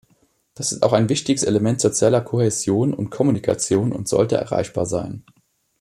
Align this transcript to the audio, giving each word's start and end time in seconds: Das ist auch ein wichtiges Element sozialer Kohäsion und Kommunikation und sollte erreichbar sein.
Das 0.55 0.71
ist 0.71 0.81
auch 0.81 0.93
ein 0.93 1.09
wichtiges 1.09 1.43
Element 1.43 1.79
sozialer 1.79 2.21
Kohäsion 2.21 2.91
und 2.91 3.11
Kommunikation 3.11 3.91
und 3.91 4.07
sollte 4.07 4.35
erreichbar 4.35 4.87
sein. 4.87 5.23